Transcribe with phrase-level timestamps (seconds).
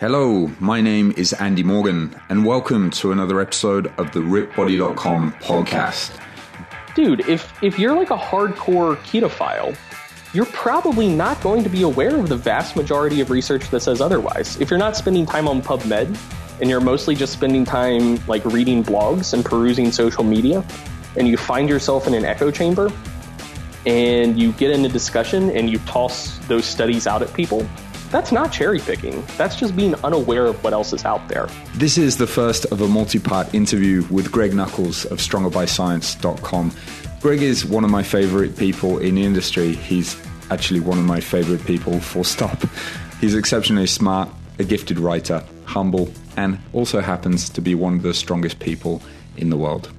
[0.00, 6.16] Hello, my name is Andy Morgan, and welcome to another episode of the RippedBody.com podcast.
[6.94, 9.76] Dude, if, if you're like a hardcore ketophile,
[10.32, 14.00] you're probably not going to be aware of the vast majority of research that says
[14.00, 14.56] otherwise.
[14.60, 16.16] If you're not spending time on PubMed
[16.60, 20.64] and you're mostly just spending time like reading blogs and perusing social media,
[21.16, 22.92] and you find yourself in an echo chamber
[23.84, 27.68] and you get in a discussion and you toss those studies out at people,
[28.10, 29.24] that's not cherry picking.
[29.36, 31.48] That's just being unaware of what else is out there.
[31.74, 36.72] This is the first of a multi part interview with Greg Nuckols of StrongerByScience.com.
[37.20, 39.72] Greg is one of my favorite people in the industry.
[39.72, 40.16] He's
[40.50, 42.62] actually one of my favorite people, full stop.
[43.20, 48.14] He's exceptionally smart, a gifted writer, humble, and also happens to be one of the
[48.14, 49.02] strongest people
[49.36, 49.90] in the world.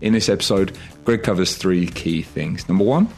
[0.00, 2.68] In this episode, Greg covers three key things.
[2.68, 3.08] Number one,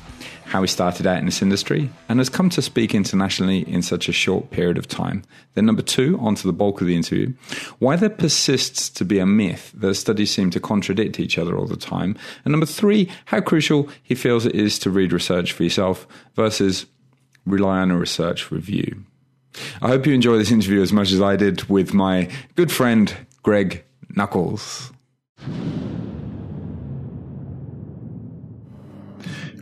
[0.51, 4.09] how he started out in this industry and has come to speak internationally in such
[4.09, 5.23] a short period of time.
[5.55, 7.33] Then, number two, onto the bulk of the interview,
[7.79, 11.67] why there persists to be a myth that studies seem to contradict each other all
[11.67, 12.17] the time.
[12.45, 16.87] And number three, how crucial he feels it is to read research for yourself versus
[17.47, 19.05] rely on a research review.
[19.81, 23.15] I hope you enjoy this interview as much as I did with my good friend,
[23.45, 23.85] Greg
[24.17, 24.91] Nuckols.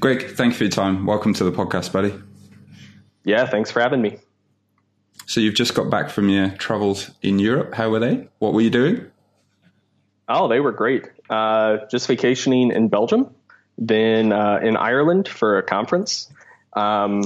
[0.00, 1.06] Greg, thank you for your time.
[1.06, 2.14] Welcome to the podcast, buddy.
[3.24, 4.18] Yeah, thanks for having me.
[5.26, 7.74] So you've just got back from your travels in Europe.
[7.74, 8.28] How were they?
[8.38, 9.10] What were you doing?
[10.28, 11.06] Oh, they were great.
[11.28, 13.34] Uh, just vacationing in Belgium,
[13.76, 16.30] then uh, in Ireland for a conference.
[16.74, 17.24] Um,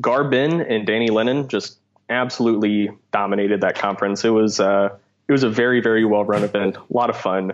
[0.00, 4.24] Gar-Ben and Danny Lennon just absolutely dominated that conference.
[4.24, 4.96] It was uh,
[5.28, 7.52] it was a very very well run event, a lot of fun.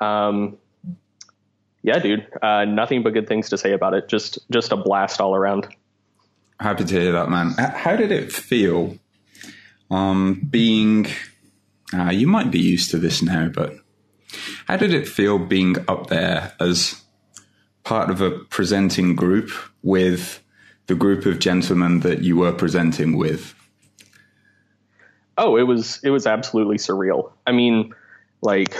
[0.00, 0.58] Um,
[1.82, 4.08] yeah, dude, uh, nothing but good things to say about it.
[4.08, 5.68] Just just a blast all around.
[6.60, 7.54] Happy to hear that, man.
[7.58, 8.96] How did it feel
[9.90, 11.06] um, being?
[11.92, 13.74] Uh, you might be used to this now, but
[14.66, 17.02] how did it feel being up there as
[17.84, 19.50] part of a presenting group
[19.82, 20.42] with
[20.86, 23.54] the group of gentlemen that you were presenting with?
[25.36, 27.32] Oh, it was it was absolutely surreal.
[27.46, 27.92] I mean,
[28.40, 28.76] like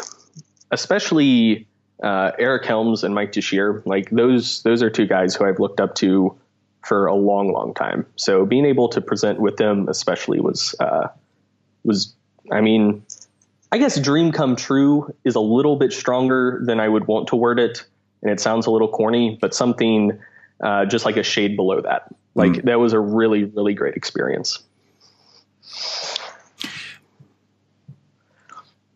[0.71, 1.67] especially
[2.03, 5.81] uh, Eric Helms and Mike Tuchscherer, like those those are two guys who I've looked
[5.81, 6.37] up to
[6.85, 8.07] for a long, long time.
[8.17, 11.09] So being able to present with them, especially, was uh,
[11.85, 12.15] was
[12.51, 13.05] I mean,
[13.71, 17.37] I guess dream come true is a little bit stronger than I would want to
[17.37, 17.85] word it,
[18.23, 20.19] and it sounds a little corny, but something
[20.61, 22.13] uh, just like a shade below that.
[22.35, 22.65] Like mm.
[22.65, 24.59] that was a really, really great experience.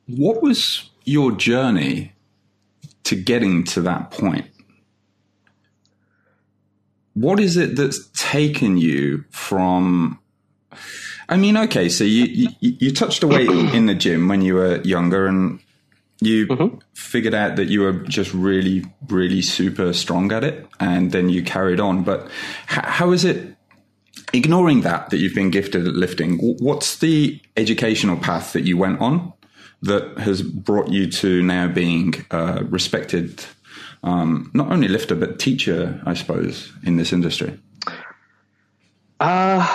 [0.08, 2.15] What was your journey
[3.06, 4.46] to getting to that point?
[7.14, 10.18] What is it that's taken you from?
[11.28, 14.82] I mean, okay, so you you, you touched away in the gym when you were
[14.82, 15.60] younger, and
[16.20, 16.78] you mm-hmm.
[16.94, 21.42] figured out that you were just really, really super strong at it, and then you
[21.42, 22.02] carried on.
[22.02, 22.28] But
[22.66, 23.54] how is it?
[24.32, 29.00] Ignoring that, that you've been gifted at lifting, what's the educational path that you went
[29.00, 29.32] on
[29.82, 33.44] that has brought you to now being a respected,
[34.02, 37.58] um, not only lifter, but teacher, I suppose, in this industry?
[39.20, 39.66] Uh,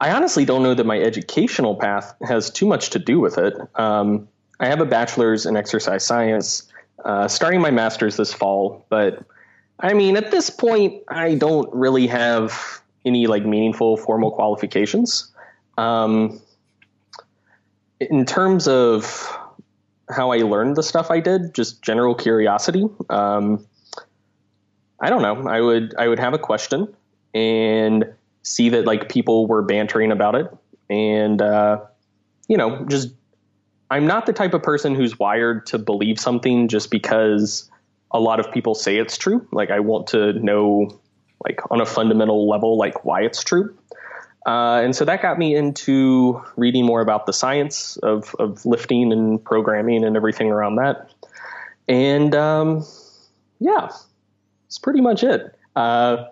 [0.00, 3.54] I honestly don't know that my educational path has too much to do with it.
[3.74, 4.28] Um,
[4.60, 6.70] I have a bachelor's in exercise science,
[7.04, 9.24] uh, starting my master's this fall, but
[9.80, 15.32] I mean, at this point, I don't really have any like meaningful formal qualifications.
[15.76, 16.40] Um,
[18.10, 19.36] in terms of
[20.08, 22.86] how I learned the stuff I did, just general curiosity.
[23.10, 23.66] Um,
[25.00, 25.48] I don't know.
[25.48, 26.94] I would I would have a question
[27.34, 28.04] and
[28.42, 30.46] see that like people were bantering about it,
[30.88, 31.80] and uh,
[32.48, 33.12] you know, just
[33.90, 37.70] I'm not the type of person who's wired to believe something just because
[38.10, 39.46] a lot of people say it's true.
[39.52, 41.00] Like I want to know,
[41.44, 43.76] like on a fundamental level, like why it's true.
[44.46, 49.12] Uh, and so that got me into reading more about the science of, of lifting
[49.12, 51.10] and programming and everything around that.
[51.88, 52.84] And um,
[53.58, 53.88] yeah,
[54.66, 55.56] it's pretty much it.
[55.74, 56.26] Uh,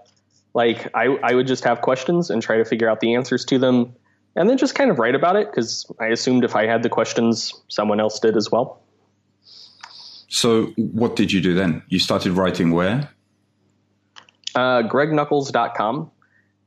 [0.54, 3.58] like I, I would just have questions and try to figure out the answers to
[3.58, 3.94] them
[4.36, 6.88] and then just kind of write about it because I assumed if I had the
[6.88, 8.82] questions, someone else did as well.
[10.28, 11.82] So what did you do then?
[11.88, 13.10] You started writing where?
[14.54, 16.10] Uh, GregNuckols.com.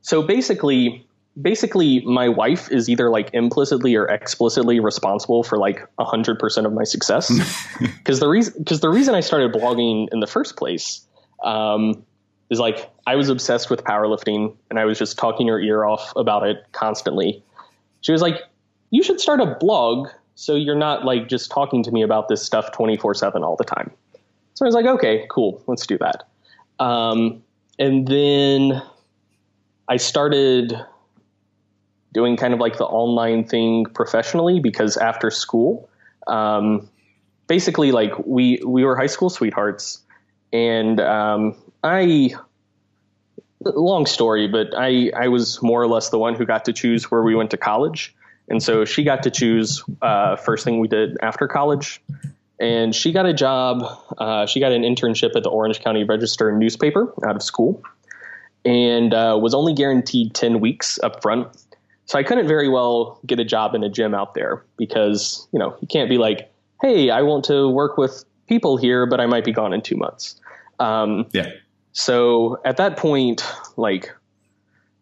[0.02, 1.06] So basically,
[1.40, 6.66] basically my wife is either like implicitly or explicitly responsible for like a hundred percent
[6.66, 7.28] of my success.
[8.04, 11.06] Cause the reason, cause the reason I started blogging in the first place,
[11.42, 12.04] um,
[12.48, 16.12] is like I was obsessed with powerlifting and I was just talking your ear off
[16.16, 17.42] about it constantly.
[18.00, 18.40] she was like,
[18.90, 22.42] "You should start a blog so you're not like just talking to me about this
[22.42, 23.90] stuff 24 7 all the time."
[24.54, 26.28] So I was like, "Okay, cool, let's do that."
[26.78, 27.42] Um,
[27.78, 28.80] and then
[29.88, 30.78] I started
[32.16, 35.90] doing kind of like the online thing professionally because after school,
[36.26, 36.88] um,
[37.46, 40.02] basically like we we were high school sweethearts,
[40.50, 41.54] and um,
[41.84, 42.34] I
[43.62, 47.10] long story, but I I was more or less the one who got to choose
[47.10, 48.14] where we went to college,
[48.48, 52.00] and so she got to choose uh, first thing we did after college,
[52.58, 53.84] and she got a job.
[54.16, 57.82] Uh, she got an internship at the Orange County Register newspaper out of school,
[58.64, 61.48] and uh, was only guaranteed ten weeks up front.
[62.06, 65.58] So I couldn't very well get a job in a gym out there because you
[65.58, 69.26] know you can't be like, hey, I want to work with people here, but I
[69.26, 70.40] might be gone in two months.
[70.78, 71.50] Um, yeah.
[71.92, 73.44] So at that point,
[73.76, 74.14] like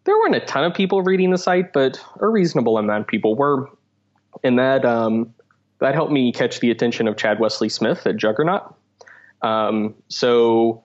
[0.05, 3.35] there weren't a ton of people reading the site, but a reasonable amount of people
[3.35, 3.69] were,
[4.43, 5.35] and that um,
[5.81, 8.75] that helped me catch the attention of Chad Wesley Smith at Juggernaut.
[9.43, 10.85] Um, so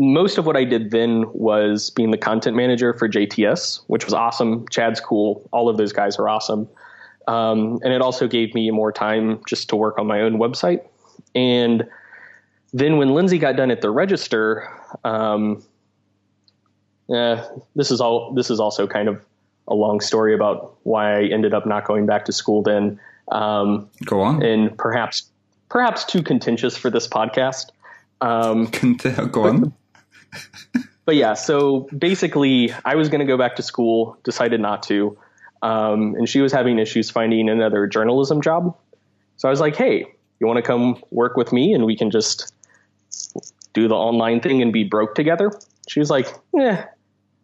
[0.00, 4.14] most of what I did then was being the content manager for JTS, which was
[4.14, 4.66] awesome.
[4.68, 5.46] Chad's cool.
[5.52, 6.66] All of those guys are awesome.
[7.28, 10.86] Um, and it also gave me more time just to work on my own website.
[11.34, 11.86] And
[12.72, 14.66] then when Lindsay got done at the register,
[15.04, 15.62] um,
[17.08, 17.46] yeah,
[17.76, 18.32] this is all.
[18.32, 19.20] This is also kind of
[19.68, 22.62] a long story about why I ended up not going back to school.
[22.62, 22.98] Then,
[23.28, 25.28] um, go on, and perhaps
[25.68, 27.70] perhaps too contentious for this podcast.
[28.20, 28.66] Um,
[29.32, 29.74] go on.
[31.06, 35.18] But, yeah, so basically, I was going to go back to school, decided not to,
[35.60, 38.76] um, and she was having issues finding another journalism job.
[39.36, 40.06] So I was like, "Hey,
[40.38, 42.54] you want to come work with me, and we can just
[43.72, 45.50] do the online thing and be broke together?"
[45.88, 46.84] She was like, "Yeah,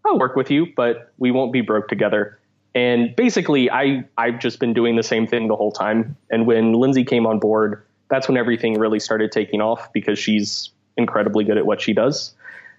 [0.07, 2.39] I'll work with you, but we won't be broke together.
[2.75, 6.17] And basically, I I've just been doing the same thing the whole time.
[6.31, 10.71] And when Lindsay came on board, that's when everything really started taking off because she's
[10.97, 12.35] incredibly good at what she does.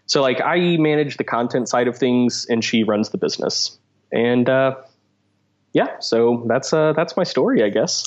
[0.07, 3.77] So like I manage the content side of things, and she runs the business.
[4.11, 4.75] And uh,
[5.73, 8.03] yeah, so that's uh, that's my story, I guess.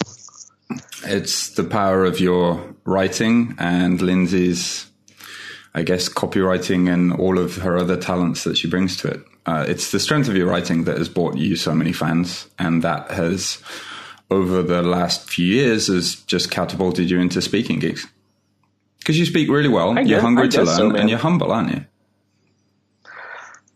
[1.05, 4.91] It's the power of your writing and Lindsay's
[5.75, 9.25] I guess, copywriting and all of her other talents that she brings to it.
[9.47, 12.83] Uh, it's the strength of your writing that has brought you so many fans, and
[12.83, 13.63] that has,
[14.31, 18.07] over the last few years, has just catapulted you into speaking gigs.
[19.01, 21.51] Because you speak really well, I you're guess, hungry to learn, so, and you're humble,
[21.53, 21.85] aren't you?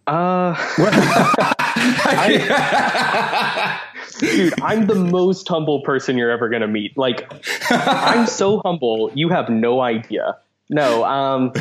[0.06, 0.55] Uh,
[2.06, 3.81] I,
[4.19, 6.97] dude, I'm the most humble person you're ever gonna meet.
[6.97, 7.26] Like,
[7.71, 10.37] I'm so humble, you have no idea.
[10.69, 11.53] No, um,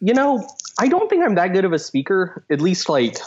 [0.00, 0.46] you know,
[0.78, 2.44] I don't think I'm that good of a speaker.
[2.50, 3.18] At least like,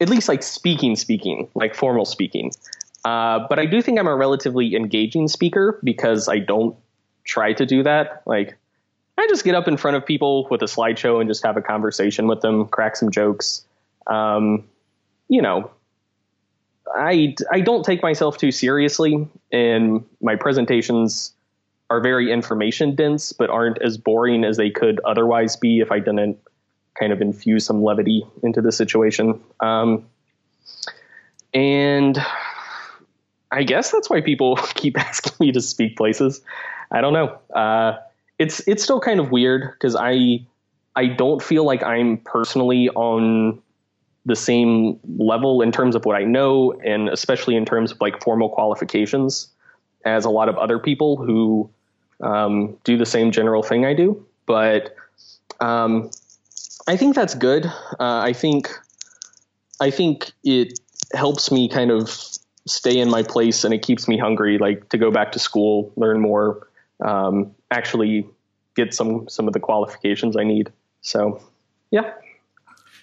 [0.00, 2.52] at least like speaking, speaking, like formal speaking.
[3.04, 6.76] Uh, but I do think I'm a relatively engaging speaker because I don't
[7.26, 8.22] try to do that.
[8.24, 8.56] Like,
[9.18, 11.62] I just get up in front of people with a slideshow and just have a
[11.62, 13.66] conversation with them, crack some jokes.
[14.06, 14.64] Um,
[15.28, 15.70] you know,
[16.94, 21.32] I I don't take myself too seriously, and my presentations
[21.88, 25.98] are very information dense, but aren't as boring as they could otherwise be if I
[25.98, 26.38] didn't
[26.98, 29.40] kind of infuse some levity into the situation.
[29.60, 30.06] Um,
[31.54, 32.18] and
[33.50, 36.40] I guess that's why people keep asking me to speak places.
[36.90, 37.38] I don't know.
[37.54, 37.98] Uh,
[38.38, 40.46] it's it's still kind of weird because I
[40.94, 43.60] I don't feel like I'm personally on
[44.24, 48.22] the same level in terms of what I know, and especially in terms of like
[48.22, 49.48] formal qualifications
[50.04, 51.70] as a lot of other people who
[52.20, 54.24] um, do the same general thing I do.
[54.46, 54.96] But
[55.60, 56.10] um,
[56.88, 57.66] I think that's good.
[57.66, 58.70] Uh, I think
[59.80, 60.78] I think it
[61.14, 62.08] helps me kind of
[62.66, 65.92] stay in my place and it keeps me hungry, like to go back to school,
[65.96, 66.68] learn more,
[67.04, 68.26] um, actually
[68.74, 70.72] get some some of the qualifications I need.
[71.00, 71.42] So,
[71.90, 72.12] yeah.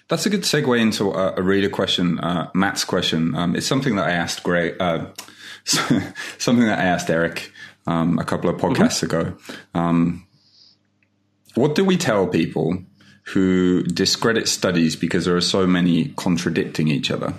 [0.08, 3.34] That's a good segue into a, a reader question, uh, Matt's question.
[3.34, 5.06] Um, it's something that I asked Greg, uh,
[5.64, 7.50] something that I asked Eric
[7.86, 9.16] um, a couple of podcasts mm-hmm.
[9.16, 9.36] ago.
[9.74, 10.26] Um,
[11.54, 12.82] what do we tell people
[13.28, 17.34] who discredit studies because there are so many contradicting each other?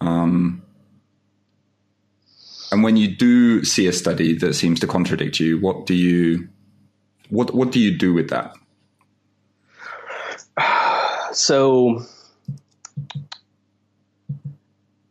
[0.00, 0.62] Um,
[2.76, 6.46] and when you do see a study that seems to contradict you, what do you
[7.30, 8.54] what what do you do with that?
[11.32, 12.02] So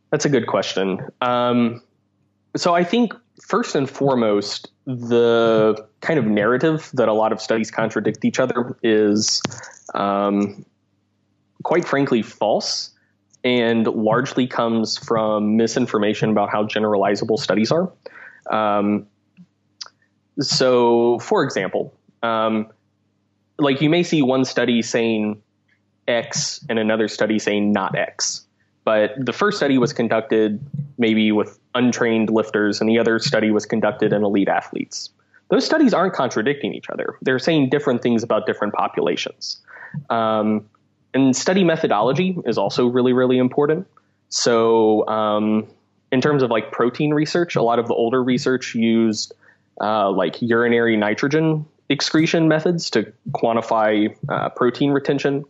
[0.10, 1.00] that's a good question.
[1.22, 1.84] Um,
[2.56, 7.70] so I think first and foremost, the kind of narrative that a lot of studies
[7.70, 9.42] contradict each other is
[9.94, 10.66] um,
[11.64, 12.92] quite frankly false.
[13.46, 17.92] And largely comes from misinformation about how generalizable studies are.
[18.52, 19.06] Um,
[20.40, 22.68] so, for example, um,
[23.60, 25.42] like you may see one study saying
[26.08, 28.42] X and another study saying not X.
[28.84, 30.60] But the first study was conducted
[30.98, 35.10] maybe with untrained lifters, and the other study was conducted in elite athletes.
[35.50, 37.18] Those studies aren't contradicting each other.
[37.22, 39.60] They're saying different things about different populations.
[40.10, 40.68] Um,
[41.16, 43.88] and study methodology is also really, really important.
[44.30, 45.68] So, um,
[46.12, 49.34] in terms of like protein research, a lot of the older research used
[49.82, 55.46] uh, like urinary nitrogen excretion methods to quantify uh, protein retention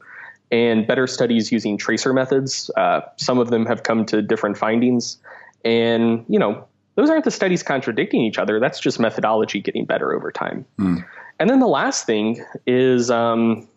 [0.52, 2.70] and better studies using tracer methods.
[2.78, 5.18] Uh, some of them have come to different findings.
[5.64, 8.60] And, you know, those aren't the studies contradicting each other.
[8.60, 10.66] That's just methodology getting better over time.
[10.80, 11.06] Mm.
[11.40, 13.68] And then the last thing is um,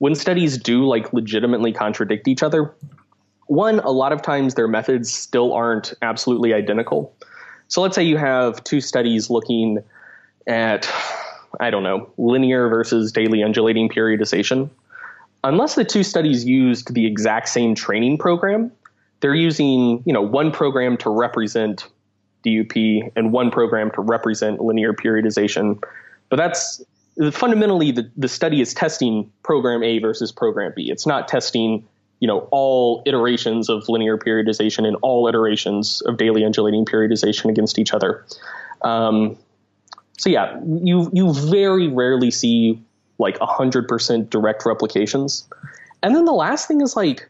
[0.00, 2.74] when studies do like legitimately contradict each other,
[3.46, 7.14] one, a lot of times their methods still aren't absolutely identical.
[7.68, 9.78] So let's say you have two studies looking
[10.46, 10.92] at,
[11.60, 14.68] I don't know, linear versus daily undulating periodization
[15.44, 18.70] unless the two studies used the exact same training program,
[19.20, 21.86] they're using, you know, one program to represent
[22.44, 25.82] DUP and one program to represent linear periodization.
[26.28, 26.82] But that's
[27.30, 30.90] fundamentally the, the study is testing program A versus program B.
[30.90, 31.86] It's not testing,
[32.20, 37.78] you know, all iterations of linear periodization and all iterations of daily undulating periodization against
[37.78, 38.24] each other.
[38.82, 39.36] Um,
[40.18, 42.82] so yeah, you you very rarely see
[43.18, 45.46] like 100% direct replications.
[46.02, 47.28] And then the last thing is like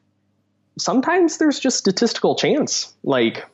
[0.79, 2.93] sometimes there's just statistical chance.
[3.03, 3.45] Like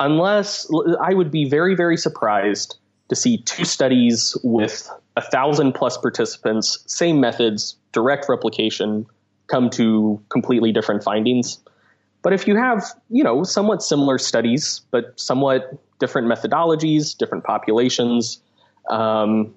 [0.00, 2.76] unless I would be very very surprised
[3.08, 9.06] to see two studies with a thousand plus participants, same methods, direct replication,
[9.46, 11.58] come to completely different findings.
[12.22, 18.40] But if you have, you know, somewhat similar studies, but somewhat different methodologies, different populations,
[18.90, 19.54] um,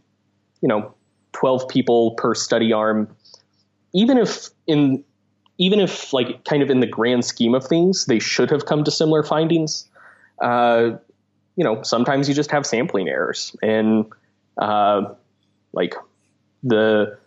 [0.61, 0.93] you know,
[1.33, 3.07] 12 people per study arm,
[3.93, 5.03] even if in
[5.57, 8.83] even if like kind of in the grand scheme of things, they should have come
[8.83, 9.87] to similar findings.
[10.41, 10.91] Uh,
[11.55, 14.05] you know, sometimes you just have sampling errors and
[14.57, 15.13] uh,
[15.75, 15.95] like
[16.63, 17.17] the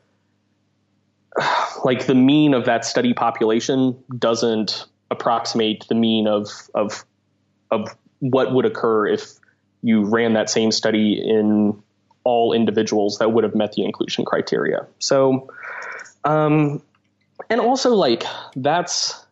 [1.85, 7.05] like the mean of that study population doesn't approximate the mean of of
[7.71, 9.35] of what would occur if
[9.83, 11.81] you ran that same study in
[12.25, 14.87] all individuals that would have met the inclusion criteria.
[14.99, 15.51] So,
[16.25, 16.83] um,
[17.49, 18.25] and also like
[18.57, 19.25] that's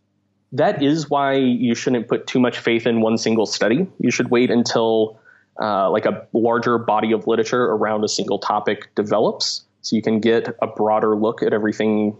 [0.53, 3.87] that is why you shouldn't put too much faith in one single study.
[3.99, 5.19] You should wait until
[5.61, 10.21] uh, like a larger body of literature around a single topic develops, so you can
[10.21, 12.17] get a broader look at everything,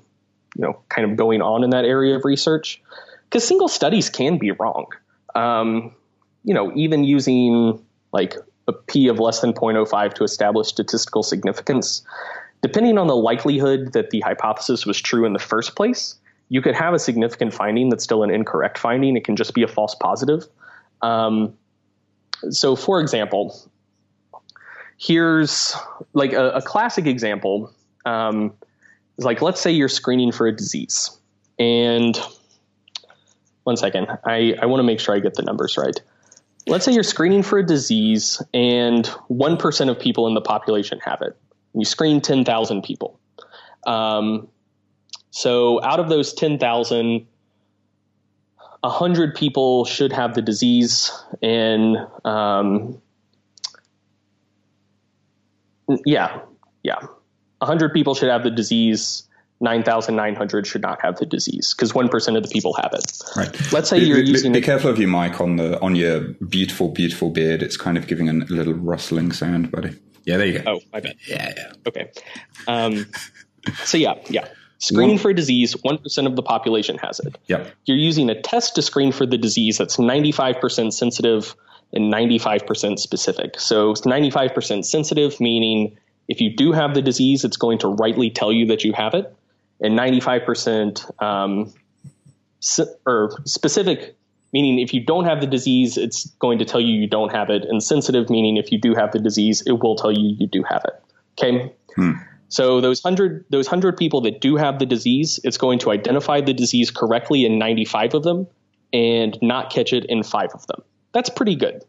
[0.57, 2.81] you know, kind of going on in that area of research.
[3.25, 4.87] Because single studies can be wrong.
[5.35, 5.95] Um,
[6.45, 8.37] you know, even using like
[8.69, 12.03] a p of less than 0.05 to establish statistical significance.
[12.63, 16.17] Depending on the likelihood that the hypothesis was true in the first place,
[16.49, 19.17] you could have a significant finding that's still an incorrect finding.
[19.17, 20.47] It can just be a false positive.
[21.03, 21.55] Um,
[22.51, 23.59] so, for example,
[24.99, 25.75] here's
[26.13, 27.73] like a, a classic example
[28.05, 28.53] um,
[29.19, 31.19] is like let's say you're screening for a disease,
[31.59, 32.19] and
[33.65, 36.01] one second, I, I want to make sure I get the numbers right
[36.67, 41.23] let's say you're screening for a disease and 1% of people in the population have
[41.23, 41.37] it.
[41.75, 43.21] You screen 10,000 people.
[43.87, 44.49] Um,
[45.31, 47.27] so out of those 10,000,
[48.89, 51.11] 100 people should have the disease
[51.43, 53.01] and um,
[56.05, 56.41] yeah,
[56.83, 56.99] yeah.
[57.59, 59.27] 100 people should have the disease
[59.61, 63.23] 9,900 should not have the disease because 1% of the people have it.
[63.37, 63.73] Right.
[63.73, 64.53] Let's say be, you're be, using.
[64.53, 67.63] Be careful of your mic on the on your beautiful, beautiful beard.
[67.63, 69.99] It's kind of giving a little rustling sound, buddy.
[70.25, 70.75] Yeah, there you go.
[70.75, 71.17] Oh, I bet.
[71.27, 71.73] Yeah, yeah.
[71.87, 72.11] Okay.
[72.67, 73.07] Um,
[73.85, 74.49] so, yeah, yeah.
[74.79, 77.39] Screening for a disease, 1% of the population has it.
[77.47, 77.67] Yeah.
[77.87, 81.57] You're using a test to screen for the disease that's 95% sensitive
[81.93, 83.59] and 95% specific.
[83.59, 85.97] So, 95% sensitive, meaning
[86.29, 89.15] if you do have the disease, it's going to rightly tell you that you have
[89.15, 89.35] it
[89.81, 91.73] and 95% um,
[93.07, 94.17] or specific
[94.53, 97.51] meaning if you don't have the disease it's going to tell you you don't have
[97.51, 100.47] it and sensitive meaning if you do have the disease it will tell you you
[100.47, 101.03] do have it
[101.33, 102.13] okay hmm.
[102.49, 106.41] So those 100 those 100 people that do have the disease it's going to identify
[106.41, 108.47] the disease correctly in 95 of them
[108.93, 111.85] and not catch it in 5 of them that's pretty good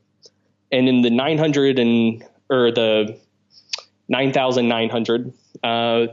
[0.71, 3.19] and in the 900 and or the
[4.09, 5.33] 9900
[5.63, 6.07] uh,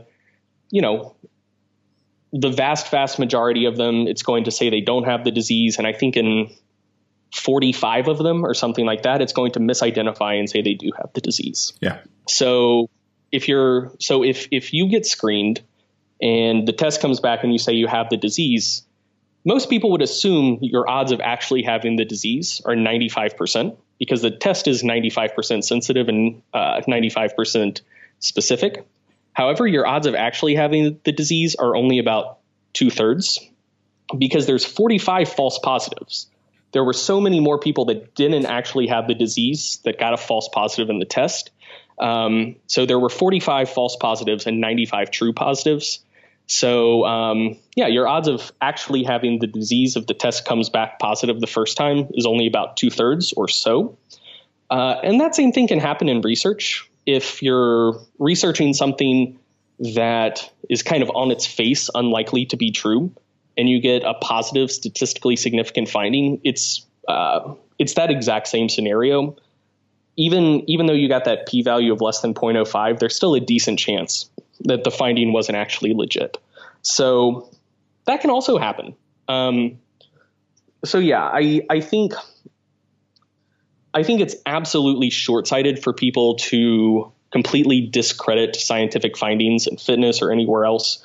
[0.71, 1.15] you know
[2.35, 5.77] the vast, vast majority of them, it's going to say they don't have the disease.
[5.77, 6.53] And I think in
[7.33, 10.91] 45 of them or something like that, it's going to misidentify and say they do
[10.97, 11.71] have the disease.
[11.79, 11.99] Yeah.
[12.27, 12.89] So
[13.35, 15.61] if you're, so if, if you get screened
[16.21, 18.83] and the test comes back and you say you have the disease,
[19.43, 24.31] most people would assume your odds of actually having the disease are 95% because the
[24.31, 27.81] test is 95% sensitive and uh, 95%
[28.19, 28.85] specific.
[29.33, 32.39] However, your odds of actually having the disease are only about
[32.73, 33.39] two thirds
[34.17, 36.27] because there's 45 false positives.
[36.71, 40.17] There were so many more people that didn't actually have the disease that got a
[40.17, 41.51] false positive in the test.
[41.99, 45.99] Um, so there were 45 false positives and 95 true positives.
[46.47, 50.99] So um, yeah, your odds of actually having the disease if the test comes back
[50.99, 53.97] positive the first time is only about two thirds or so.
[54.69, 56.89] Uh, and that same thing can happen in research.
[57.05, 59.39] If you're researching something
[59.93, 63.11] that is kind of on its face unlikely to be true,
[63.57, 69.35] and you get a positive statistically significant finding, it's uh, it's that exact same scenario.
[70.17, 73.79] Even even though you got that p-value of less than 0.05, there's still a decent
[73.79, 74.29] chance
[74.61, 76.37] that the finding wasn't actually legit.
[76.81, 77.49] So
[78.05, 78.95] that can also happen.
[79.27, 79.79] Um,
[80.85, 82.13] so yeah, I I think
[83.93, 90.31] I think it's absolutely short-sighted for people to completely discredit scientific findings in fitness or
[90.31, 91.03] anywhere else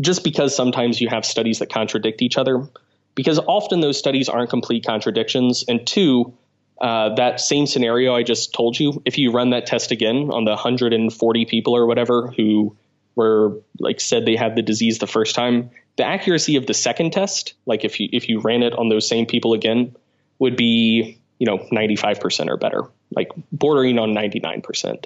[0.00, 2.66] just because sometimes you have studies that contradict each other
[3.14, 6.32] because often those studies aren't complete contradictions and two
[6.80, 10.44] uh, that same scenario I just told you, if you run that test again on
[10.44, 12.76] the 140 people or whatever who
[13.14, 17.12] were like said they had the disease the first time, the accuracy of the second
[17.12, 19.94] test, like if you if you ran it on those same people again,
[20.38, 25.04] would be you know 95% or better, like bordering on 99%.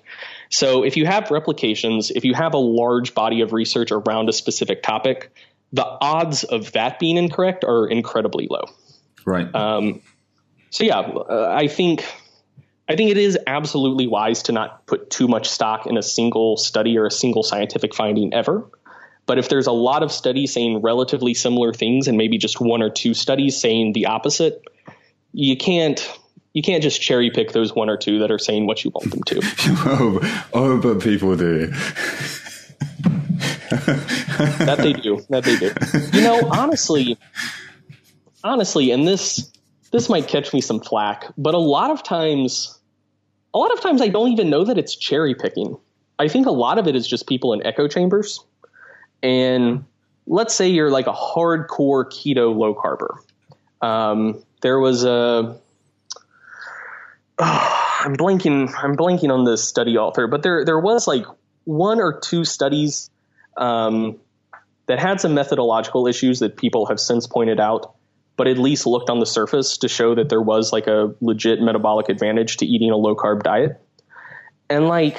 [0.50, 4.32] So if you have replications, if you have a large body of research around a
[4.32, 5.30] specific topic,
[5.72, 8.64] the odds of that being incorrect are incredibly low.
[9.24, 9.52] Right.
[9.54, 10.02] Um,
[10.70, 12.04] so yeah, uh, I think
[12.88, 16.56] I think it is absolutely wise to not put too much stock in a single
[16.56, 18.68] study or a single scientific finding ever.
[19.26, 22.82] But if there's a lot of studies saying relatively similar things and maybe just one
[22.82, 24.62] or two studies saying the opposite,
[25.32, 26.00] you can't
[26.52, 29.10] you can't just cherry pick those one or two that are saying what you want
[29.10, 29.40] them to.
[29.84, 31.66] oh, oh, but people do.
[33.66, 35.20] that they do.
[35.28, 35.72] That they do.
[36.16, 37.18] You know, honestly,
[38.44, 39.50] honestly, and this
[39.90, 42.78] this might catch me some flack, but a lot of times,
[43.54, 45.76] a lot of times I don't even know that it's cherry picking.
[46.18, 48.40] I think a lot of it is just people in echo chambers.
[49.22, 49.84] And
[50.26, 53.18] let's say you're like a hardcore keto low carber.
[53.80, 55.58] Um, there was a,
[57.38, 61.24] oh, I'm blanking, I'm blanking on the study author, but there there was like
[61.64, 63.10] one or two studies
[63.56, 64.20] um,
[64.86, 67.95] that had some methodological issues that people have since pointed out
[68.36, 71.60] but at least looked on the surface to show that there was like a legit
[71.60, 73.80] metabolic advantage to eating a low carb diet.
[74.68, 75.18] And like,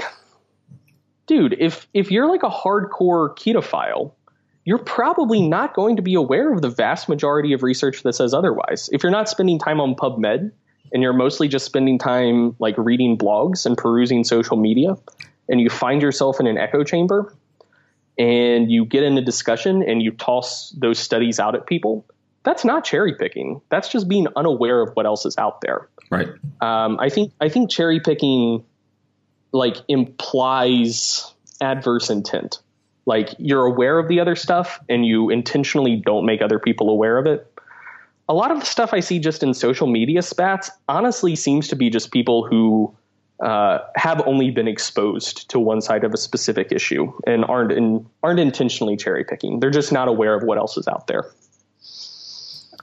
[1.26, 4.14] dude, if if you're like a hardcore ketophile,
[4.66, 8.34] you're probably not going to be aware of the vast majority of research that says
[8.34, 8.90] otherwise.
[8.92, 10.52] If you're not spending time on PubMed
[10.92, 14.96] and you're mostly just spending time like reading blogs and perusing social media,
[15.50, 17.34] and you find yourself in an echo chamber
[18.18, 22.06] and you get in a discussion and you toss those studies out at people,
[22.48, 23.60] that's not cherry picking.
[23.68, 25.90] That's just being unaware of what else is out there.
[26.10, 26.30] Right.
[26.62, 28.64] Um, I think I think cherry picking
[29.52, 31.30] like implies
[31.60, 32.60] adverse intent.
[33.06, 37.18] Like you're aware of the other stuff and you intentionally don't make other people aware
[37.18, 37.52] of it.
[38.30, 41.76] A lot of the stuff I see just in social media spats honestly seems to
[41.76, 42.96] be just people who
[43.44, 48.06] uh, have only been exposed to one side of a specific issue and aren't in,
[48.24, 49.60] aren't intentionally cherry picking.
[49.60, 51.26] They're just not aware of what else is out there.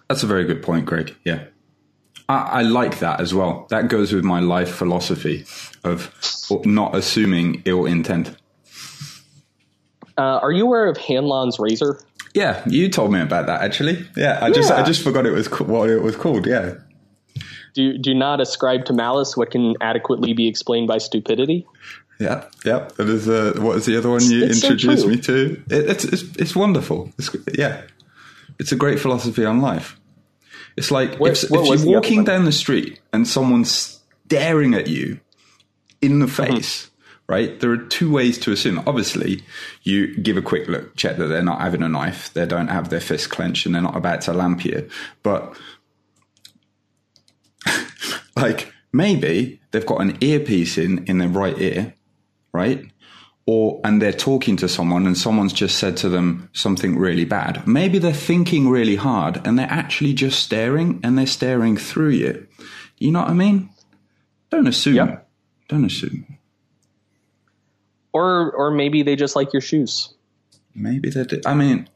[0.08, 1.14] That's a very good point, Greg.
[1.24, 1.44] Yeah.
[2.28, 3.66] I, I, like that as well.
[3.70, 5.44] That goes with my life philosophy
[5.82, 6.10] of
[6.64, 8.34] not assuming ill intent.
[10.16, 12.00] Uh, are you aware of Hanlon's razor?
[12.34, 14.06] Yeah, you told me about that actually.
[14.16, 14.54] Yeah, I yeah.
[14.54, 16.46] just I just forgot it was what it was called.
[16.46, 16.74] Yeah.
[17.74, 21.66] Do do not ascribe to malice what can adequately be explained by stupidity.
[22.18, 22.88] Yeah, yeah.
[22.96, 25.62] That is uh, what is the other one you it's introduced so me to?
[25.68, 27.10] It, it's, it's it's wonderful.
[27.18, 27.82] It's, yeah,
[28.58, 29.98] it's a great philosophy on life.
[30.76, 35.20] It's like what, if, if you're walking down the street and someone's staring at you
[36.00, 36.54] in the mm-hmm.
[36.54, 37.32] face, mm-hmm.
[37.32, 37.60] right?
[37.60, 38.82] There are two ways to assume.
[38.86, 39.42] Obviously,
[39.82, 42.88] you give a quick look, check that they're not having a knife, they don't have
[42.88, 44.88] their fist clenched, and they're not about to lamp you.
[45.22, 45.56] But
[48.36, 51.94] like maybe they've got an earpiece in in their right ear,
[52.52, 52.84] right?
[53.46, 57.66] Or and they're talking to someone and someone's just said to them something really bad.
[57.66, 62.46] Maybe they're thinking really hard and they're actually just staring and they're staring through you.
[62.98, 63.70] You know what I mean?
[64.50, 65.18] Don't assume.
[65.68, 66.38] Don't assume.
[68.12, 70.14] Or or maybe they just like your shoes.
[70.74, 71.40] Maybe they do.
[71.44, 71.88] I mean,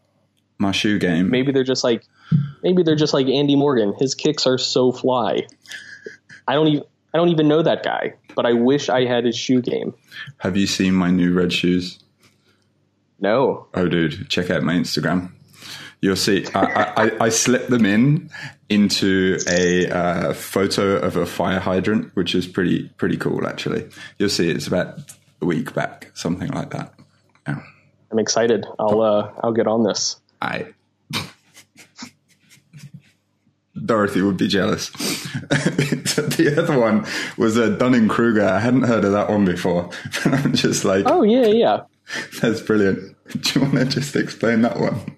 [0.59, 1.31] my shoe game.
[1.31, 2.05] Maybe they're just like
[2.63, 3.95] maybe they're just like Andy Morgan.
[3.99, 5.47] His kicks are so fly.
[6.47, 6.85] I don't even
[7.15, 9.95] I don't even know that guy, but I wish I had his shoe game.
[10.39, 11.99] Have you seen my new red shoes?
[13.21, 13.67] No.
[13.75, 15.33] Oh, dude, check out my Instagram.
[16.01, 16.47] You'll see.
[16.55, 18.31] I, I, I slipped them in
[18.69, 23.89] into a uh, photo of a fire hydrant, which is pretty pretty cool, actually.
[24.19, 24.49] You'll see.
[24.49, 25.01] It's about
[25.43, 26.95] a week back, something like that.
[27.49, 27.63] Yeah.
[28.13, 28.65] I'm excited.
[28.79, 30.21] I'll uh, I'll get on this.
[30.41, 30.69] I.
[33.85, 34.91] Dorothy would be jealous.
[34.91, 38.45] the other one was a Dunning Kruger.
[38.45, 39.91] I hadn't heard of that one before.
[40.25, 41.81] I'm just like, oh yeah, yeah,
[42.41, 43.17] that's brilliant.
[43.29, 45.17] Do you want to just explain that one?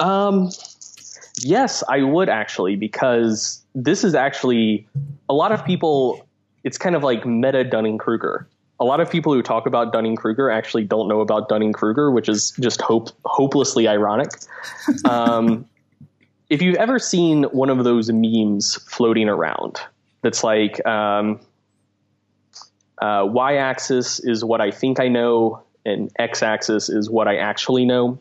[0.00, 0.50] Um,
[1.40, 4.86] yes, I would actually, because this is actually
[5.28, 6.24] a lot of people.
[6.64, 8.46] It's kind of like meta Dunning Kruger.
[8.80, 12.10] A lot of people who talk about Dunning Kruger actually don't know about Dunning Kruger,
[12.10, 14.30] which is just hope hopelessly ironic.
[15.04, 15.66] Um,
[16.50, 19.80] if you've ever seen one of those memes floating around,
[20.22, 21.40] that's like um,
[22.98, 28.18] uh, y-axis is what I think I know, and x-axis is what I actually know.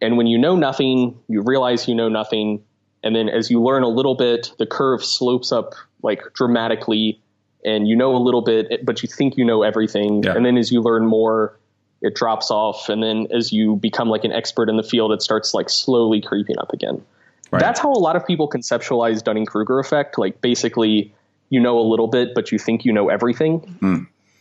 [0.00, 2.64] And when you know nothing, you realize you know nothing,
[3.02, 7.20] and then as you learn a little bit, the curve slopes up like dramatically,
[7.64, 10.22] and you know a little bit, but you think you know everything.
[10.22, 10.34] Yeah.
[10.34, 11.58] And then as you learn more,
[12.00, 15.20] it drops off, and then as you become like an expert in the field, it
[15.20, 17.02] starts like slowly creeping up again.
[17.50, 17.60] Right.
[17.60, 20.18] That's how a lot of people conceptualize Dunning Kruger effect.
[20.18, 21.12] Like basically,
[21.48, 23.76] you know a little bit, but you think you know everything.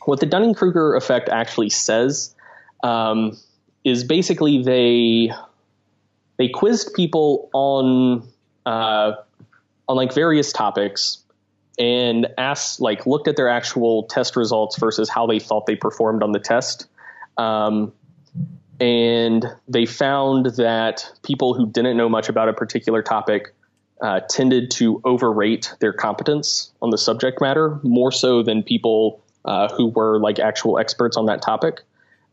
[0.06, 2.34] What the Dunning Kruger effect actually says
[2.84, 3.38] um,
[3.84, 5.32] is basically they
[6.38, 8.28] they quizzed people on
[8.65, 9.13] uh,
[9.88, 11.17] on like various topics
[11.78, 16.22] and asked like looked at their actual test results versus how they thought they performed
[16.22, 16.88] on the test.
[17.38, 17.93] Um,
[18.80, 23.54] and they found that people who didn't know much about a particular topic
[24.02, 29.68] uh, tended to overrate their competence on the subject matter more so than people uh,
[29.76, 31.82] who were like actual experts on that topic.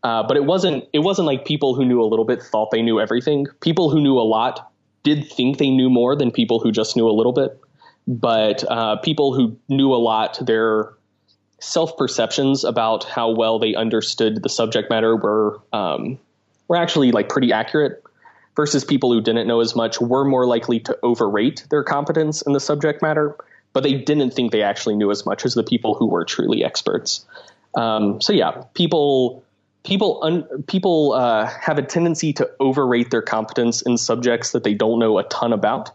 [0.03, 2.83] Uh, but it wasn't it wasn't like people who knew a little bit thought they
[2.83, 3.47] knew everything.
[3.61, 4.71] People who knew a lot
[5.03, 7.59] did think they knew more than people who just knew a little bit.
[8.07, 10.93] But uh, people who knew a lot, their
[11.59, 16.19] self perceptions about how well they understood the subject matter were um,
[16.69, 18.03] were actually like pretty accurate
[18.55, 22.53] versus people who didn't know as much were more likely to overrate their competence in
[22.53, 23.37] the subject matter,
[23.73, 26.65] but they didn't think they actually knew as much as the people who were truly
[26.65, 27.27] experts.
[27.75, 29.45] Um, so yeah, people
[29.85, 34.75] people un, people uh, have a tendency to overrate their competence in subjects that they
[34.75, 35.91] don't know a ton about,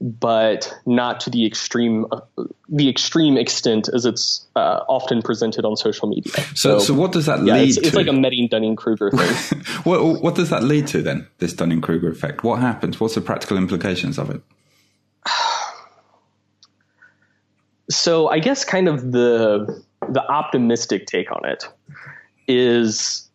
[0.00, 2.20] but not to the extreme uh,
[2.68, 6.32] the extreme extent as it's uh, often presented on social media.
[6.54, 7.96] So, so what does that yeah, lead it's, it's to?
[7.96, 9.60] like a meta Dunning Kruger thing.
[9.84, 11.26] what, what does that lead to then?
[11.38, 12.44] This Dunning Kruger effect.
[12.44, 13.00] What happens?
[13.00, 14.42] What's the practical implications of it?
[17.90, 21.64] so I guess kind of the the optimistic take on it
[22.46, 23.28] is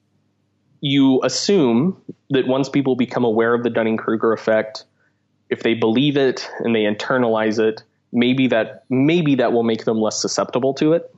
[0.81, 4.85] you assume that once people become aware of the Dunning Kruger effect,
[5.49, 9.99] if they believe it and they internalize it, maybe that maybe that will make them
[9.99, 11.13] less susceptible to it.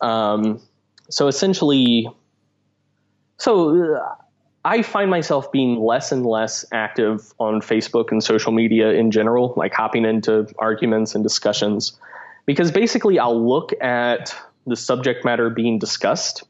[0.00, 0.60] Um,
[1.08, 2.08] so essentially,
[3.38, 4.14] so uh,
[4.64, 9.54] I find myself being less and less active on Facebook and social media in general,
[9.56, 11.98] like hopping into arguments and discussions,
[12.44, 14.34] because basically I'll look at
[14.66, 16.42] the subject matter being discussed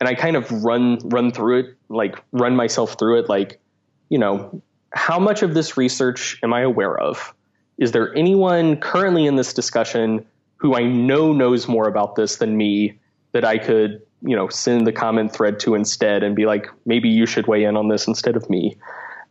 [0.00, 3.60] and I kind of run run through it, like run myself through it, like
[4.08, 7.34] you know, how much of this research am I aware of?
[7.78, 10.26] Is there anyone currently in this discussion
[10.56, 12.98] who I know knows more about this than me
[13.32, 17.08] that I could, you know, send the comment thread to instead and be like, maybe
[17.08, 18.76] you should weigh in on this instead of me.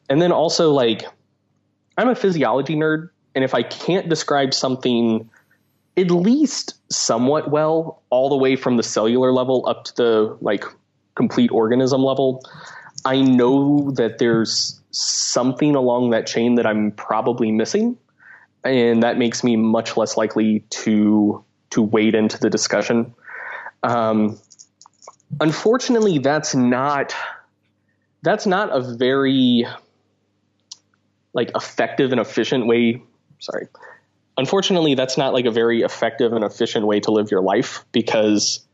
[0.10, 1.04] And then also like
[1.98, 5.30] I'm a physiology nerd, and if I can't describe something
[5.98, 10.64] at least somewhat well, all the way from the cellular level up to the like
[11.16, 12.42] complete organism level,
[13.04, 17.98] I know that there's something along that chain that I'm probably missing,
[18.64, 23.14] and that makes me much less likely to to wade into the discussion.
[23.84, 24.40] Um,
[25.40, 27.16] unfortunately, that's not
[28.22, 29.66] that's not a very
[31.34, 33.04] like effective and efficient way.
[33.40, 33.68] Sorry,
[34.38, 38.66] unfortunately, that's not like a very effective and efficient way to live your life because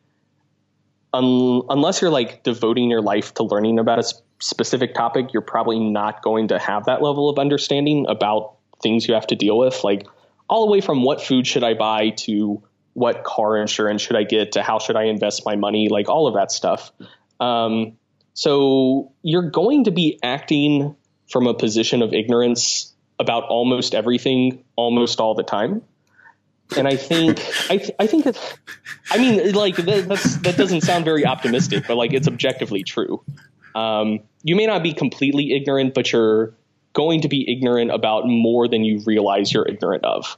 [1.16, 4.04] un- unless you're like devoting your life to learning about a
[4.40, 9.14] specific topic, you're probably not going to have that level of understanding about things you
[9.14, 9.84] have to deal with.
[9.84, 10.06] Like
[10.50, 12.62] all the way from what food should I buy to
[12.94, 16.28] what car insurance should I get to how should I invest my money, like all
[16.28, 16.92] of that stuff.
[17.40, 17.98] Um,
[18.34, 20.96] so you're going to be acting
[21.30, 25.82] from a position of ignorance about almost everything almost all the time
[26.78, 28.58] and I think I, th- I think that
[29.12, 33.24] I mean like that, that's that doesn't sound very optimistic, but like it's objectively true.
[33.76, 36.56] Um, you may not be completely ignorant, but you're
[36.94, 40.38] going to be ignorant about more than you realize you're ignorant of.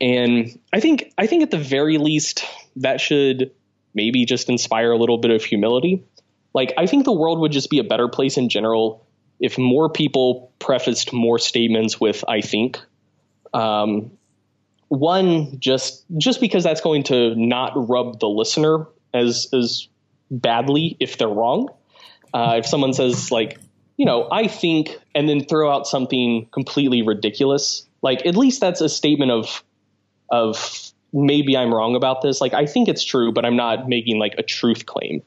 [0.00, 2.44] And I think I think at the very least
[2.76, 3.52] that should
[3.92, 6.04] maybe just inspire a little bit of humility.
[6.54, 9.06] Like I think the world would just be a better place in general
[9.40, 12.80] if more people prefaced more statements with "I think."
[13.52, 14.12] Um,
[14.90, 19.88] one just just because that's going to not rub the listener as as
[20.30, 21.68] badly if they're wrong.
[22.34, 23.58] Uh, if someone says like,
[23.96, 28.80] you know, I think, and then throw out something completely ridiculous, like at least that's
[28.80, 29.62] a statement of
[30.28, 32.40] of maybe I'm wrong about this.
[32.40, 35.22] Like I think it's true, but I'm not making like a truth claim.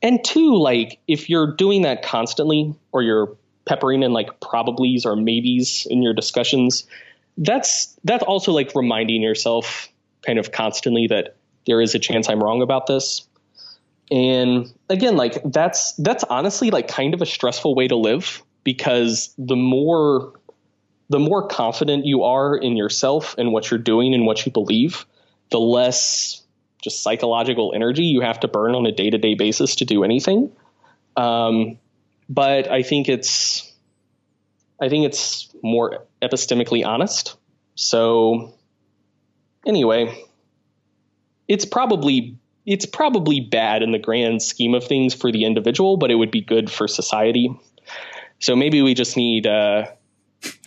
[0.00, 5.16] And two, like if you're doing that constantly, or you're peppering in like probablys or
[5.16, 6.86] maybes in your discussions,
[7.36, 9.88] that's that's also like reminding yourself
[10.24, 13.26] kind of constantly that there is a chance I'm wrong about this.
[14.10, 19.34] And again, like that's that's honestly like kind of a stressful way to live because
[19.38, 20.34] the more
[21.08, 25.06] the more confident you are in yourself and what you're doing and what you believe,
[25.50, 26.42] the less
[26.82, 30.04] just psychological energy you have to burn on a day to day basis to do
[30.04, 30.50] anything.
[31.16, 31.78] Um,
[32.28, 33.71] but I think it's
[34.82, 37.36] I think it's more epistemically honest.
[37.76, 38.52] So
[39.64, 40.24] anyway,
[41.46, 46.10] it's probably it's probably bad in the grand scheme of things for the individual, but
[46.10, 47.56] it would be good for society.
[48.40, 49.86] So maybe we just need uh,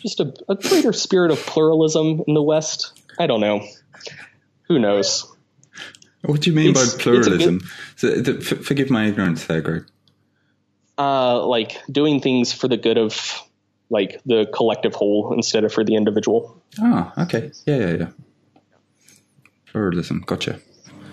[0.02, 2.94] just a, a greater spirit of pluralism in the West.
[3.20, 3.68] I don't know.
[4.70, 5.30] Who knows?
[6.22, 7.62] What do you mean it's, by pluralism?
[8.00, 9.86] Good, so, forgive my ignorance there, Greg.
[10.98, 13.42] Uh, like doing things for the good of
[13.90, 16.62] like the collective whole instead of for the individual.
[16.80, 17.52] Ah, okay.
[17.66, 18.08] Yeah, yeah, yeah.
[19.68, 20.24] Pluralism.
[20.26, 20.60] Gotcha.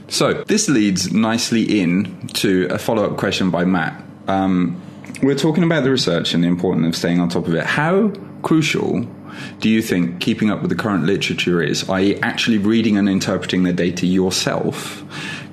[0.08, 4.02] So this leads nicely in to a follow up question by Matt.
[4.28, 4.80] Um,
[5.22, 7.64] we're talking about the research and the importance of staying on top of it.
[7.64, 9.06] How crucial
[9.60, 13.62] do you think keeping up with the current literature is, i.e., actually reading and interpreting
[13.62, 15.02] the data yourself,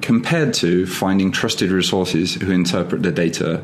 [0.01, 3.63] compared to finding trusted resources who interpret the data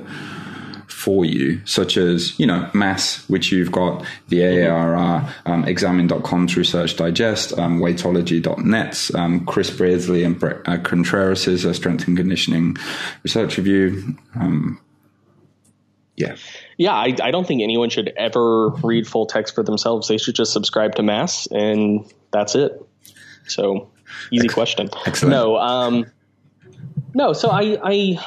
[1.05, 6.97] for you, such as, you know, MASS, which you've got, the AARR, um, Examine.com's Research
[6.97, 12.75] Digest, um, Weightology.net's, um, Chris Beardsley and Brett uh, Contreras' uh, Strength and Conditioning
[13.21, 14.17] Research Review.
[14.33, 14.81] Um,
[16.15, 16.37] yeah.
[16.75, 20.07] Yeah, I, I don't think anyone should ever read full text for themselves.
[20.07, 22.83] They should just subscribe to MASS, and that's it.
[23.45, 23.91] So,
[24.31, 24.89] easy question.
[25.05, 25.33] Excellent.
[25.33, 26.05] No, um,
[27.13, 27.33] no.
[27.33, 28.17] So I, I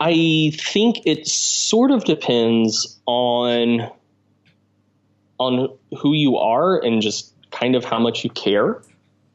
[0.00, 3.90] I think it sort of depends on
[5.38, 8.82] on who you are and just kind of how much you care.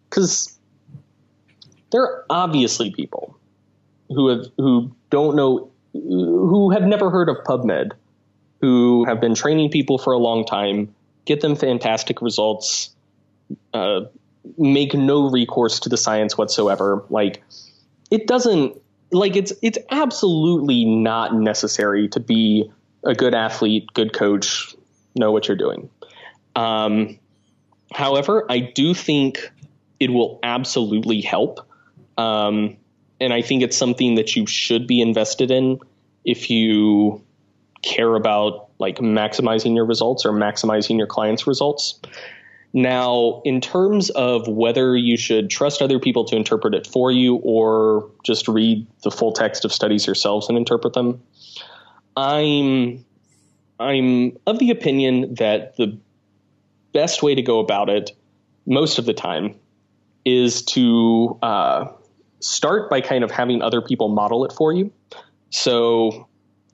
[0.10, 0.58] Because
[1.92, 3.38] there are obviously people
[4.10, 7.92] who have who don't know who have never heard of PubMed,
[8.62, 10.94] who have been training people for a long time,
[11.26, 12.94] get them fantastic results,
[13.74, 14.02] uh,
[14.58, 17.04] make no recourse to the science whatsoever.
[17.10, 17.44] Like
[18.12, 18.80] it doesn't
[19.12, 22.72] like it's it's absolutely not necessary to be
[23.04, 24.76] a good athlete, good coach,
[25.16, 25.90] know what you're doing.
[26.56, 27.20] Um,
[27.92, 29.52] however, I do think
[30.00, 31.60] it will absolutely help,
[32.18, 32.78] um,
[33.20, 35.80] and I think it's something that you should be invested in
[36.26, 37.24] if you
[37.82, 42.00] care about like maximizing your results or maximizing your clients' results.
[42.72, 47.36] Now, in terms of whether you should trust other people to interpret it for you
[47.38, 51.22] or just read the full text of studies yourselves and interpret them,
[52.16, 53.06] I'm
[53.80, 55.98] I'm of the opinion that the
[56.94, 58.12] best way to go about it
[58.66, 59.56] most of the time
[60.26, 61.86] is to uh,
[62.40, 64.92] start by kind of having other people model it for you.
[65.50, 66.28] So,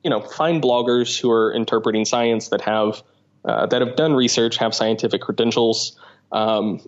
[0.04, 3.02] you know, find bloggers who are interpreting science that have
[3.46, 5.98] uh, that have done research, have scientific credentials,
[6.32, 6.82] um,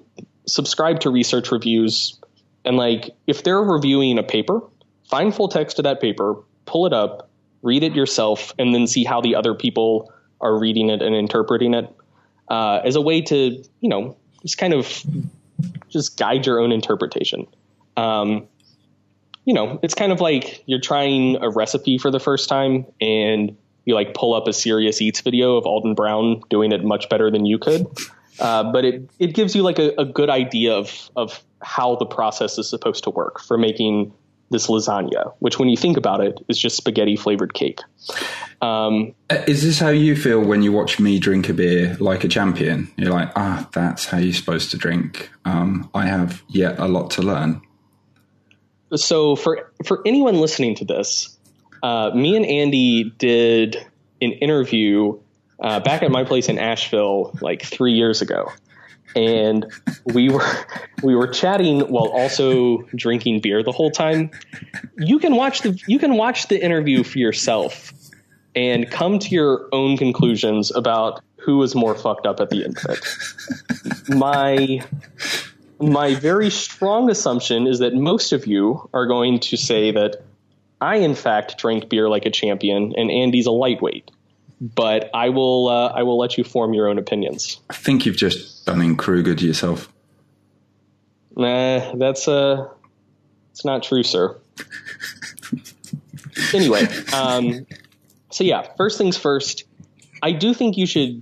[0.48, 2.20] subscribe to research reviews,
[2.66, 4.62] and like if they're reviewing a paper,
[5.10, 7.30] find full text of that paper, pull it up,
[7.62, 11.74] read it yourself, and then see how the other people are reading it and interpreting
[11.74, 11.94] it
[12.50, 15.04] uh, as a way to you know just kind of
[15.90, 17.48] just guide your own interpretation.
[17.96, 18.48] Um,
[19.46, 23.58] you know, it's kind of like you're trying a recipe for the first time and
[23.88, 27.32] you like pull up a serious eats video of Alton Brown doing it much better
[27.32, 27.88] than you could.
[28.38, 32.06] Uh, but it, it gives you like a, a good idea of, of how the
[32.06, 34.14] process is supposed to work for making
[34.50, 37.80] this lasagna, which when you think about it is just spaghetti flavored cake.
[38.62, 42.26] Um, uh, is this how you feel when you watch me drink a beer like
[42.26, 42.92] a champion?
[42.98, 45.30] You're like, ah, that's how you're supposed to drink.
[45.46, 47.62] Um, I have yet a lot to learn.
[48.96, 51.37] So for for anyone listening to this,
[51.84, 53.78] uh, me and Andy did
[54.22, 55.20] an interview
[55.60, 58.52] uh, back at my place in Asheville like three years ago,
[59.16, 59.66] and
[60.06, 60.46] we were
[61.04, 64.32] we were chatting while also drinking beer the whole time.
[64.98, 67.94] You can watch the you can watch the interview for yourself
[68.56, 72.78] and come to your own conclusions about who was more fucked up at the end
[72.84, 74.10] of it.
[74.10, 74.82] My
[75.80, 80.24] my very strong assumption is that most of you are going to say that
[80.82, 84.12] I, in fact, drank beer like a champion, and Andy's a lightweight.
[84.60, 87.60] But I will, uh, I will let you form your own opinions.
[87.70, 89.92] I think you've just Dunning-Kruger to yourself.
[91.36, 92.68] Nah, that's uh,
[93.52, 94.36] it's not true, sir.
[96.54, 97.68] anyway, um,
[98.32, 99.64] so yeah, first things first.
[100.24, 101.22] I do think you should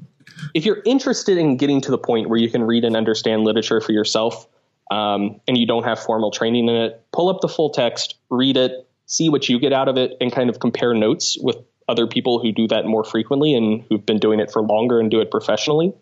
[0.54, 3.82] if you're interested in getting to the point where you can read and understand literature
[3.82, 4.48] for yourself,
[4.92, 8.58] um, and you don't have formal training in it, pull up the full text, read
[8.58, 12.08] it, see what you get out of it, and kind of compare notes with other
[12.08, 15.22] people who do that more frequently and who've been doing it for longer and do
[15.22, 15.94] it professionally.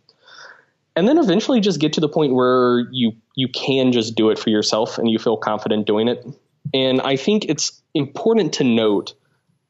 [0.96, 4.38] And then eventually just get to the point where you you can just do it
[4.38, 6.26] for yourself and you feel confident doing it.
[6.74, 9.16] And I think it's important to note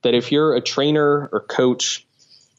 [0.03, 2.05] that if you're a trainer or coach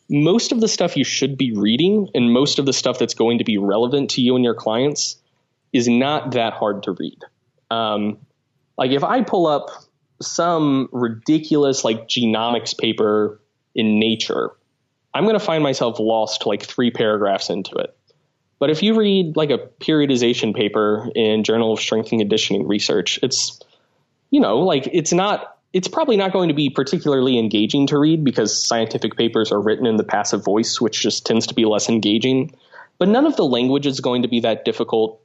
[0.08, 3.38] most of the stuff you should be reading and most of the stuff that's going
[3.38, 5.16] to be relevant to you and your clients
[5.72, 7.18] is not that hard to read.
[7.70, 8.18] Um,
[8.76, 9.70] like if I pull up
[10.26, 13.40] some ridiculous like genomics paper
[13.74, 14.50] in Nature,
[15.12, 17.96] I'm going to find myself lost like three paragraphs into it.
[18.58, 23.18] But if you read like a periodization paper in Journal of Strength and Conditioning Research,
[23.22, 23.60] it's
[24.30, 28.22] you know like it's not it's probably not going to be particularly engaging to read
[28.22, 31.88] because scientific papers are written in the passive voice, which just tends to be less
[31.88, 32.54] engaging.
[32.96, 35.20] But none of the language is going to be that difficult.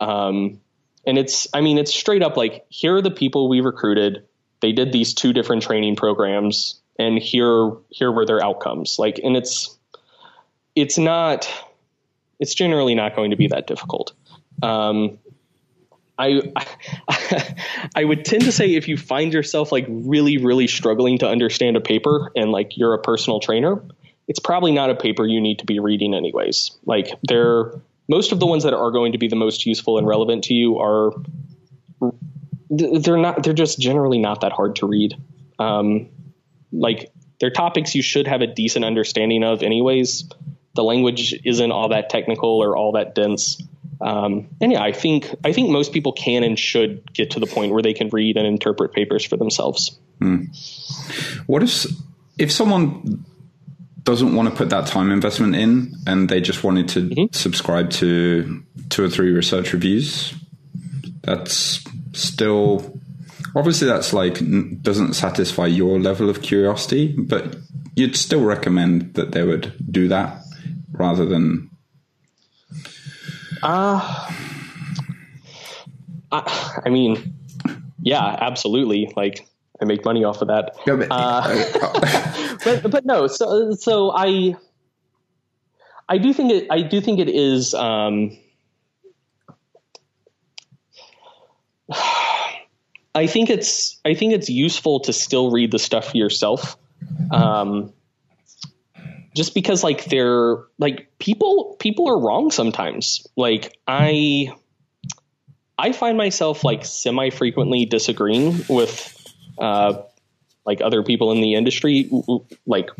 [0.00, 0.60] Um,
[1.06, 4.26] and it's, I mean, it's straight up like, here are the people we recruited.
[4.64, 8.98] They did these two different training programs, and here, here were their outcomes.
[8.98, 9.76] Like, and it's,
[10.74, 11.46] it's not,
[12.40, 14.14] it's generally not going to be that difficult.
[14.62, 15.18] Um,
[16.18, 17.54] I, I,
[17.94, 21.76] I would tend to say if you find yourself like really really struggling to understand
[21.76, 23.84] a paper and like you're a personal trainer,
[24.28, 26.70] it's probably not a paper you need to be reading anyways.
[26.86, 27.72] Like they're
[28.08, 30.54] most of the ones that are going to be the most useful and relevant to
[30.54, 31.12] you are
[32.70, 35.14] they're not they're just generally not that hard to read.
[35.58, 36.08] Um,
[36.72, 40.28] like they're topics you should have a decent understanding of anyways.
[40.74, 43.62] The language isn't all that technical or all that dense.
[44.00, 47.46] Um, and yeah, I think I think most people can and should get to the
[47.46, 49.98] point where they can read and interpret papers for themselves.
[50.18, 50.44] Hmm.
[51.46, 51.86] What if
[52.38, 53.24] if someone
[54.02, 57.32] doesn't want to put that time investment in and they just wanted to mm-hmm.
[57.32, 60.34] subscribe to two or three research reviews?
[61.22, 61.82] That's
[62.16, 63.00] still
[63.56, 64.38] obviously that's like
[64.82, 67.56] doesn't satisfy your level of curiosity, but
[67.96, 70.42] you'd still recommend that they would do that
[70.92, 71.70] rather than
[73.64, 74.30] uh,
[76.30, 77.34] I, I mean,
[78.02, 79.10] yeah, absolutely.
[79.16, 79.48] Like
[79.80, 80.76] I make money off of that.
[80.86, 83.26] Yeah, but, uh, but, but no.
[83.26, 84.56] So so I
[86.08, 87.72] I do think it I do think it is.
[87.72, 88.36] Um,
[93.14, 96.76] I think it's I think it's useful to still read the stuff yourself.
[97.30, 97.92] Um,
[99.34, 103.26] just because like they're like people people are wrong sometimes.
[103.36, 104.54] Like I
[105.78, 109.10] I find myself like semi frequently disagreeing with
[109.58, 110.02] uh,
[110.64, 112.10] like other people in the industry,
[112.66, 112.90] like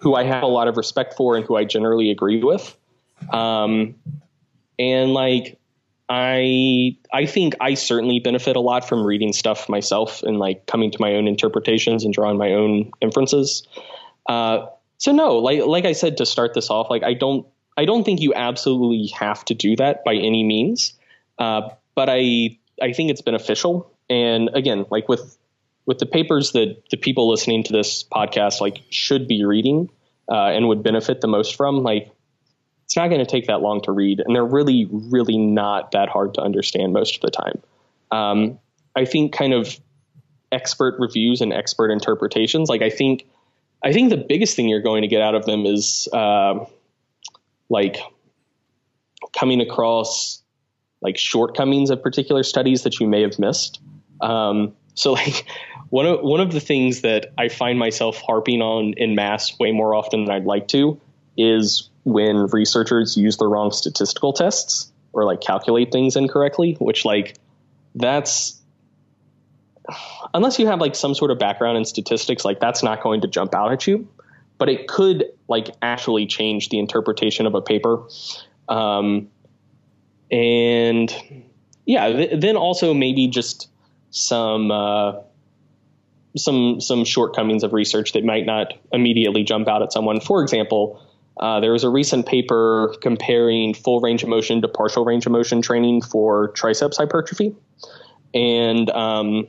[0.00, 2.76] who I have a lot of respect for and who I generally agree with.
[3.32, 3.94] Um,
[4.78, 5.58] and like
[6.08, 10.90] I I think I certainly benefit a lot from reading stuff myself and like coming
[10.90, 13.66] to my own interpretations and drawing my own inferences.
[14.28, 14.66] Uh,
[14.98, 17.46] so no, like like I said to start this off, like I don't
[17.76, 20.94] I don't think you absolutely have to do that by any means,
[21.38, 23.90] uh, but I I think it's beneficial.
[24.10, 25.36] And again, like with
[25.86, 29.90] with the papers that the people listening to this podcast like should be reading
[30.30, 32.13] uh, and would benefit the most from, like
[32.84, 36.08] it's not going to take that long to read, and they're really really not that
[36.08, 37.62] hard to understand most of the time.
[38.10, 38.58] Um,
[38.96, 39.80] I think kind of
[40.52, 42.68] expert reviews and expert interpretations.
[42.68, 43.26] Like I think,
[43.82, 46.64] I think the biggest thing you're going to get out of them is uh,
[47.68, 47.98] like
[49.36, 50.42] coming across
[51.02, 53.80] like shortcomings of particular studies that you may have missed.
[54.20, 55.44] Um, so like
[55.90, 59.72] one of one of the things that I find myself harping on in MASS way
[59.72, 61.00] more often than I'd like to
[61.36, 67.36] is when researchers use the wrong statistical tests or like calculate things incorrectly, which like
[67.94, 68.60] that's
[70.32, 73.28] unless you have like some sort of background in statistics, like that's not going to
[73.28, 74.08] jump out at you,
[74.58, 78.02] but it could like actually change the interpretation of a paper.
[78.68, 79.28] Um,
[80.30, 81.14] and
[81.86, 83.68] yeah, th- then also maybe just
[84.10, 85.20] some uh,
[86.36, 90.20] some some shortcomings of research that might not immediately jump out at someone.
[90.20, 91.00] For example,
[91.38, 95.32] uh, there was a recent paper comparing full range of motion to partial range of
[95.32, 97.54] motion training for triceps hypertrophy,
[98.32, 99.48] and um,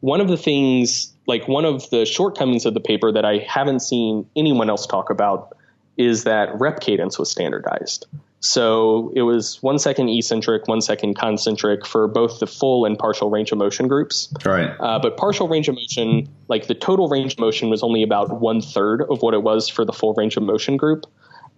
[0.00, 3.80] one of the things, like one of the shortcomings of the paper that I haven't
[3.80, 5.56] seen anyone else talk about,
[5.96, 8.06] is that rep cadence was standardized.
[8.44, 13.30] So it was one second eccentric, one second concentric for both the full and partial
[13.30, 14.34] range of motion groups.
[14.44, 14.74] Right.
[14.80, 18.40] Uh, but partial range of motion, like the total range of motion, was only about
[18.40, 21.06] one third of what it was for the full range of motion group.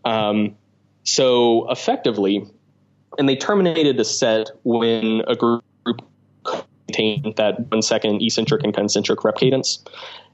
[0.04, 0.56] Um,
[1.04, 2.46] so effectively,
[3.16, 5.64] and they terminated the set when a group
[6.86, 9.82] contained that one second eccentric and concentric rep cadence.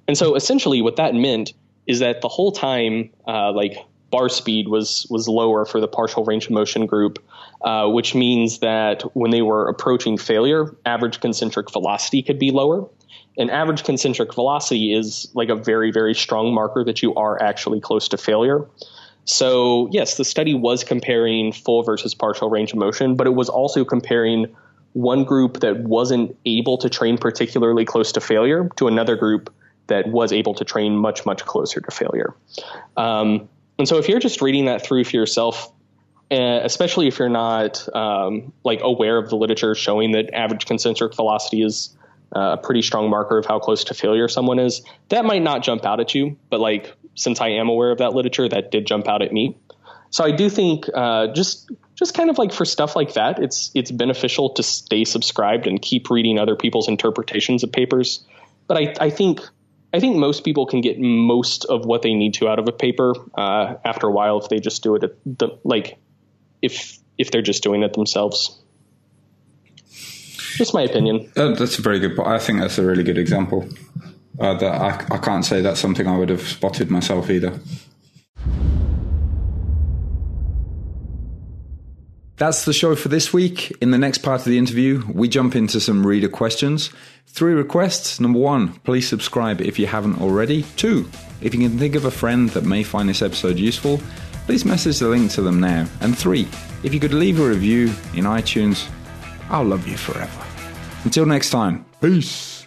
[0.08, 1.52] And so essentially, what that meant
[1.86, 3.76] is that the whole time, uh, like
[4.10, 7.18] bar speed was was lower for the partial range of motion group,
[7.62, 12.88] uh, which means that when they were approaching failure, average concentric velocity could be lower.
[13.38, 17.80] And average concentric velocity is like a very very strong marker that you are actually
[17.80, 18.66] close to failure.
[19.24, 23.48] So yes, the study was comparing full versus partial range of motion, but it was
[23.48, 24.46] also comparing
[24.92, 29.52] one group that wasn't able to train particularly close to failure to another group
[29.86, 32.34] that was able to train much much closer to failure.
[32.96, 33.48] Um,
[33.80, 35.72] and so if you're just reading that through for yourself,
[36.30, 41.16] uh, especially if you're not um, like aware of the literature showing that average concentric
[41.16, 41.96] velocity is
[42.36, 45.64] uh, a pretty strong marker of how close to failure someone is, that might not
[45.64, 46.36] jump out at you.
[46.48, 49.56] But like since I am aware of that literature, that did jump out at me.
[50.10, 53.70] So I do think uh, just just kind of like for stuff like that, it's
[53.74, 58.24] it's beneficial to stay subscribed and keep reading other people's interpretations of papers.
[58.66, 59.40] But I, I think
[59.92, 62.72] I think most people can get most of what they need to out of a
[62.72, 65.00] paper uh, after a while if they just do it
[65.38, 65.98] the, like
[66.62, 68.58] if if they're just doing it themselves.
[70.56, 71.30] Just my opinion.
[71.36, 72.18] Uh, that's a very good.
[72.20, 73.68] I think that's a really good example.
[74.38, 77.58] Uh, that I, I can't say that's something I would have spotted myself either.
[82.40, 83.70] That's the show for this week.
[83.82, 86.88] In the next part of the interview, we jump into some reader questions.
[87.26, 88.18] Three requests.
[88.18, 90.62] Number one, please subscribe if you haven't already.
[90.76, 91.06] Two,
[91.42, 94.00] if you can think of a friend that may find this episode useful,
[94.46, 95.86] please message the link to them now.
[96.00, 96.48] And three,
[96.82, 98.88] if you could leave a review in iTunes,
[99.50, 100.42] I'll love you forever.
[101.04, 102.59] Until next time, peace.